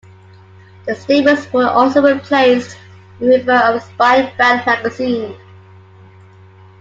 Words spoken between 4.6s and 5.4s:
magazine.